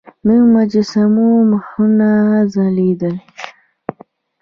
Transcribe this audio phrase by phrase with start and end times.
[0.25, 2.09] د مجسمو مخونه
[2.53, 3.15] ځلیدل